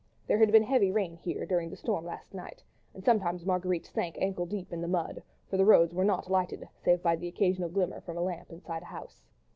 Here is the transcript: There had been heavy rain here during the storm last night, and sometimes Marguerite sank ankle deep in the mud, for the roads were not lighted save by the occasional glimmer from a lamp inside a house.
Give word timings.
There 0.25 0.39
had 0.39 0.51
been 0.51 0.63
heavy 0.63 0.89
rain 0.91 1.13
here 1.17 1.45
during 1.45 1.69
the 1.69 1.75
storm 1.75 2.05
last 2.05 2.33
night, 2.33 2.63
and 2.95 3.03
sometimes 3.05 3.45
Marguerite 3.45 3.85
sank 3.85 4.17
ankle 4.19 4.47
deep 4.47 4.73
in 4.73 4.81
the 4.81 4.87
mud, 4.87 5.21
for 5.47 5.57
the 5.57 5.63
roads 5.63 5.93
were 5.93 6.03
not 6.03 6.27
lighted 6.31 6.67
save 6.83 7.03
by 7.03 7.15
the 7.15 7.27
occasional 7.27 7.69
glimmer 7.69 8.01
from 8.01 8.17
a 8.17 8.21
lamp 8.21 8.49
inside 8.51 8.81
a 8.81 8.85
house. 8.85 9.21